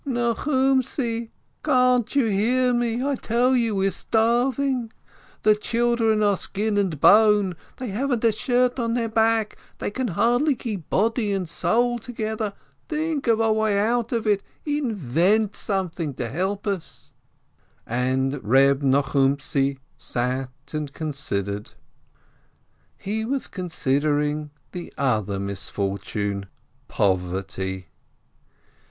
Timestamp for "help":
16.29-16.65